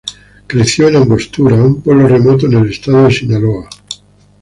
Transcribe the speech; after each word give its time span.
Creció 0.47 0.87
en 0.87 0.95
Angostura, 0.95 1.57
un 1.57 1.79
pueblo 1.83 2.07
remoto 2.07 2.47
en 2.47 2.53
el 2.53 2.71
Estado 2.71 3.03
de 3.03 3.13
Sinaloa. 3.13 3.69